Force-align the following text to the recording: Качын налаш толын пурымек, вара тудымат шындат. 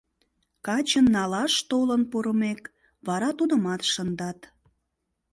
Качын 0.65 1.05
налаш 1.15 1.53
толын 1.69 2.01
пурымек, 2.11 2.61
вара 3.07 3.29
тудымат 3.39 3.81
шындат. 3.93 4.39